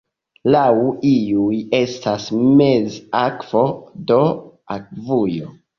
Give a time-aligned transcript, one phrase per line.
[0.53, 0.61] Laŭ
[1.09, 3.65] iuj estas "meza akvo",
[4.11, 4.21] do
[4.81, 5.59] akvujo.